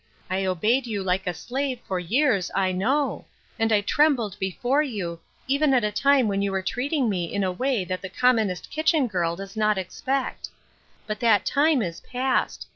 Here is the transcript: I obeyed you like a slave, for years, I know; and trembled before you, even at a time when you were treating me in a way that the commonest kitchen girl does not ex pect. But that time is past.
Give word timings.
I 0.31 0.45
obeyed 0.45 0.87
you 0.87 1.03
like 1.03 1.27
a 1.27 1.33
slave, 1.35 1.77
for 1.87 1.99
years, 1.99 2.49
I 2.55 2.71
know; 2.71 3.25
and 3.59 3.71
trembled 3.85 4.35
before 4.39 4.81
you, 4.81 5.19
even 5.47 5.75
at 5.75 5.83
a 5.83 5.91
time 5.91 6.27
when 6.27 6.41
you 6.41 6.51
were 6.51 6.63
treating 6.63 7.07
me 7.07 7.31
in 7.31 7.43
a 7.43 7.51
way 7.51 7.85
that 7.85 8.01
the 8.01 8.09
commonest 8.09 8.71
kitchen 8.71 9.05
girl 9.05 9.35
does 9.35 9.55
not 9.55 9.77
ex 9.77 10.01
pect. 10.01 10.49
But 11.05 11.19
that 11.19 11.45
time 11.45 11.83
is 11.83 11.99
past. 12.01 12.65